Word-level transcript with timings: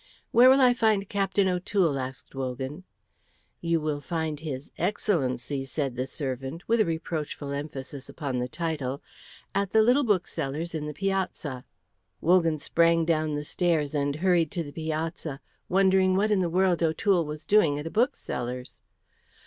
"Where 0.31 0.49
will 0.49 0.59
I 0.61 0.73
find 0.73 1.07
Captain 1.07 1.47
O'Toole?" 1.47 1.99
asked 1.99 2.33
Wogan. 2.33 2.85
"You 3.59 3.79
will 3.79 4.01
find 4.01 4.39
his 4.39 4.71
Excellency," 4.79 5.63
said 5.63 5.95
the 5.95 6.07
servant, 6.07 6.67
with 6.67 6.81
a 6.81 6.85
reproachful 6.87 7.51
emphasis 7.51 8.09
upon 8.09 8.39
the 8.39 8.47
title, 8.47 9.03
"at 9.53 9.73
the 9.73 9.83
little 9.83 10.03
bookseller's 10.03 10.73
in 10.73 10.87
the 10.87 10.93
Piazza." 10.95 11.65
Wogan 12.19 12.57
sprang 12.57 13.05
down 13.05 13.35
the 13.35 13.43
stairs 13.45 13.93
and 13.93 14.15
hurried 14.15 14.49
to 14.49 14.63
the 14.63 14.71
Piazza, 14.73 15.39
wondering 15.69 16.15
what 16.15 16.31
in 16.31 16.39
the 16.41 16.49
world 16.49 16.81
O'Toole 16.81 17.23
was 17.23 17.45
doing 17.45 17.77
at 17.77 17.85
a 17.85 17.91
bookseller's. 17.91 18.81